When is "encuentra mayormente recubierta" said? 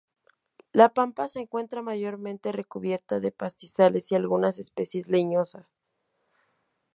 1.41-3.19